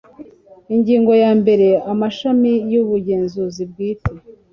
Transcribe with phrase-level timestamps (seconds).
[0.75, 4.13] ingingo ya mbere amashami y ubugenzuzi bwite